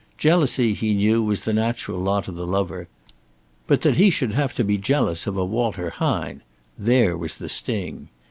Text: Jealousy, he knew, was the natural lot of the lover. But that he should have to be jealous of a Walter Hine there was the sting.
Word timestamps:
Jealousy, 0.17 0.73
he 0.73 0.95
knew, 0.95 1.21
was 1.21 1.45
the 1.45 1.53
natural 1.53 1.99
lot 1.99 2.27
of 2.27 2.33
the 2.35 2.47
lover. 2.47 2.87
But 3.67 3.81
that 3.81 3.97
he 3.97 4.09
should 4.09 4.31
have 4.33 4.51
to 4.55 4.63
be 4.63 4.79
jealous 4.79 5.27
of 5.27 5.37
a 5.37 5.45
Walter 5.45 5.91
Hine 5.91 6.41
there 6.75 7.15
was 7.15 7.37
the 7.37 7.47
sting. 7.49 8.09